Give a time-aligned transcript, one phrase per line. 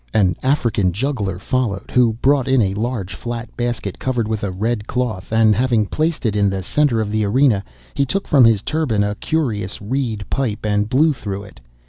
[0.15, 4.87] An African juggler followed, who brought in a large flat basket covered with a red
[4.87, 8.63] cloth, and having placed it in the centre of the arena, he took from his
[8.63, 11.59] turban a curious reed pipe, and blew through it.